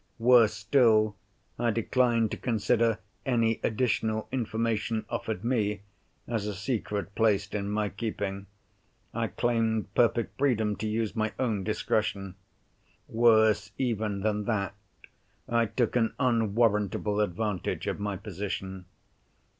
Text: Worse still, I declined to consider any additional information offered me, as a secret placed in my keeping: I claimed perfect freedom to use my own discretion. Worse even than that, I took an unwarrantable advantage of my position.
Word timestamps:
Worse 0.17 0.55
still, 0.55 1.15
I 1.59 1.69
declined 1.69 2.31
to 2.31 2.37
consider 2.37 2.97
any 3.23 3.59
additional 3.61 4.27
information 4.31 5.05
offered 5.11 5.43
me, 5.43 5.81
as 6.27 6.47
a 6.47 6.55
secret 6.55 7.13
placed 7.13 7.53
in 7.53 7.69
my 7.69 7.89
keeping: 7.89 8.47
I 9.13 9.27
claimed 9.27 9.93
perfect 9.93 10.39
freedom 10.39 10.75
to 10.77 10.87
use 10.87 11.15
my 11.15 11.33
own 11.37 11.63
discretion. 11.63 12.33
Worse 13.07 13.73
even 13.77 14.21
than 14.21 14.45
that, 14.45 14.73
I 15.47 15.67
took 15.67 15.95
an 15.95 16.15
unwarrantable 16.17 17.21
advantage 17.21 17.85
of 17.85 17.99
my 17.99 18.17
position. 18.17 18.85